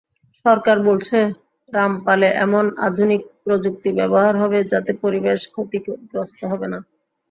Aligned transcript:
সরকার 0.45 0.77
বলছে, 0.87 1.17
রামপালে 1.73 2.29
এমন 2.45 2.65
আধুনিক 2.87 3.21
প্রযুক্তি 3.43 3.89
ব্যবহার 3.99 4.33
হবে 4.41 4.59
যাতে 4.71 4.91
পরিবেশ 5.03 5.39
ক্ষতিগ্রস্ত 5.53 6.39
হবে 6.51 6.67
না। 6.73 6.79